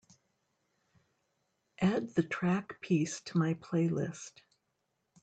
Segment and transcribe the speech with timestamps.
[1.79, 4.31] Add the track peace to my playlist